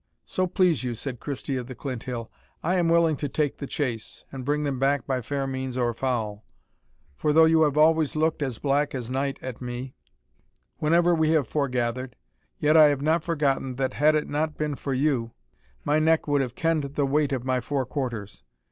"So 0.25 0.47
please 0.47 0.83
you," 0.83 0.95
said 0.95 1.19
Christie 1.19 1.57
of 1.57 1.67
the 1.67 1.75
Clinthill, 1.75 2.31
"I 2.63 2.73
am 2.73 2.89
willing 2.89 3.15
to 3.17 3.29
take 3.29 3.57
the 3.59 3.67
chase, 3.67 4.25
and 4.31 4.43
bring 4.43 4.63
them 4.63 4.79
back 4.79 5.05
by 5.05 5.21
fair 5.21 5.45
means 5.45 5.77
or 5.77 5.93
foul; 5.93 6.43
for 7.15 7.31
though 7.31 7.45
you 7.45 7.61
have 7.61 7.77
always 7.77 8.15
looked 8.15 8.41
as 8.41 8.57
black 8.57 8.95
as 8.95 9.11
night 9.11 9.37
at 9.43 9.61
me, 9.61 9.93
whenever 10.79 11.13
we 11.13 11.29
have 11.33 11.47
forgathered, 11.47 12.15
yet 12.57 12.75
I 12.75 12.85
have 12.87 13.03
not 13.03 13.23
forgotten 13.23 13.75
that 13.75 13.93
had 13.93 14.15
it 14.15 14.27
not 14.27 14.57
been 14.57 14.73
for 14.73 14.95
you, 14.95 15.33
my 15.85 15.99
neck 15.99 16.27
would 16.27 16.41
have 16.41 16.55
kend 16.55 16.81
the 16.83 17.05
weight 17.05 17.31
of 17.31 17.45
my 17.45 17.61
four 17.61 17.85
quarters. 17.85 18.41